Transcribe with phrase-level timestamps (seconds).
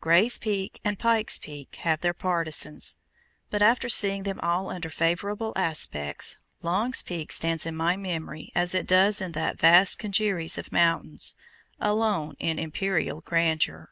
[0.00, 2.96] Gray's Peak and Pike's Peak have their partisans,
[3.48, 8.74] but after seeing them all under favorable aspects, Long's Peak stands in my memory as
[8.74, 11.36] it does in that vast congeries of mountains,
[11.80, 13.90] alone in imperial grandeur.